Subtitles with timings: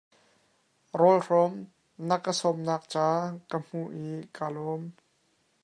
[0.99, 1.53] Rawlhrawn
[2.07, 3.05] na ka sawmnak ca
[3.49, 4.83] ka hmuh i kaa lawm.